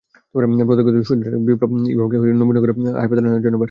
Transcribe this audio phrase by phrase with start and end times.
[0.35, 3.59] প্রত্যক্ষদর্শীদের সূত্রে জানা গেছে, বিপ্লব ইভাকে নবীনগরে হাসপাতালে নেওয়ার জন্য বের হন।